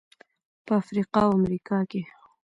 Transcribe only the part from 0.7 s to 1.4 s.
افریقا او